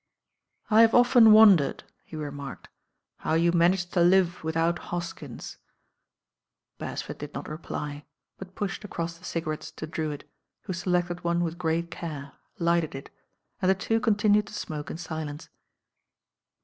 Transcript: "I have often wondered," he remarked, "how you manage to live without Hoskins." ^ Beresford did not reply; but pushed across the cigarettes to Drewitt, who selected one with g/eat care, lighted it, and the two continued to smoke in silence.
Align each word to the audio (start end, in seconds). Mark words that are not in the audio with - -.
"I 0.71 0.81
have 0.81 0.95
often 0.95 1.31
wondered," 1.31 1.83
he 2.03 2.15
remarked, 2.15 2.69
"how 3.17 3.35
you 3.35 3.51
manage 3.51 3.85
to 3.91 4.01
live 4.01 4.43
without 4.43 4.79
Hoskins." 4.89 5.57
^ 6.75 6.77
Beresford 6.79 7.19
did 7.19 7.35
not 7.35 7.47
reply; 7.47 8.05
but 8.39 8.55
pushed 8.55 8.83
across 8.83 9.19
the 9.19 9.25
cigarettes 9.25 9.69
to 9.73 9.85
Drewitt, 9.85 10.27
who 10.61 10.73
selected 10.73 11.23
one 11.23 11.43
with 11.43 11.59
g/eat 11.61 11.91
care, 11.91 12.31
lighted 12.57 12.95
it, 12.95 13.11
and 13.61 13.69
the 13.69 13.75
two 13.75 13.99
continued 13.99 14.47
to 14.47 14.53
smoke 14.55 14.89
in 14.89 14.97
silence. 14.97 15.49